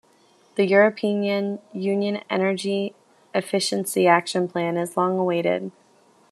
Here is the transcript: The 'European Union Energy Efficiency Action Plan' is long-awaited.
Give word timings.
The 0.55 0.65
'European 0.65 1.59
Union 1.73 2.23
Energy 2.27 2.95
Efficiency 3.35 4.07
Action 4.07 4.47
Plan' 4.47 4.75
is 4.75 4.97
long-awaited. 4.97 5.69